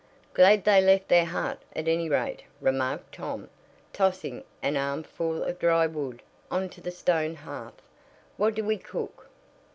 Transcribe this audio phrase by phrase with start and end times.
[0.33, 3.51] "Glad they left their hut, at any rate," remarked Tom,
[3.93, 7.79] tossing an armful of dry wood on to the stone hearth.
[8.35, 9.27] "What do we cook?"